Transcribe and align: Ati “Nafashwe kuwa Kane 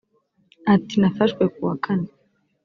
Ati 0.73 0.95
“Nafashwe 0.99 1.43
kuwa 1.53 1.75
Kane 1.83 2.09